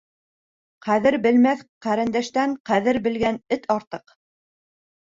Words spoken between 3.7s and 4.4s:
артыҡ.